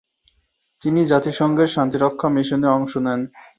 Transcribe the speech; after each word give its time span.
তিনি 0.81 1.01
জাতিসংঘের 1.05 1.69
শান্তিরক্ষা 1.75 2.27
মিশনে 2.29 2.67
অংশ 2.77 2.93
নেন। 2.97 3.21